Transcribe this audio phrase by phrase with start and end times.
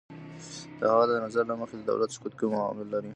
[0.79, 3.09] د هغه د نظر له مخې، د دولت سقوط کوم عوامل لري؟